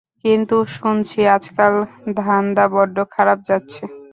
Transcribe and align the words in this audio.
কিন্তু 0.23 0.55
শুনছি 0.75 1.19
আজকাল 1.35 1.73
ধান্ধা 2.19 2.65
বড্ড 2.73 2.97
খারাপ 3.13 3.37
যাচ্ছে। 3.49 3.83